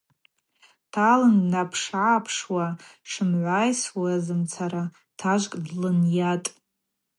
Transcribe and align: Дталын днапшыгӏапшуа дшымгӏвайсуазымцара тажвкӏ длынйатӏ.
Дталын 0.91 1.35
днапшыгӏапшуа 1.43 2.65
дшымгӏвайсуазымцара 3.05 4.83
тажвкӏ 5.19 5.57
длынйатӏ. 5.67 6.49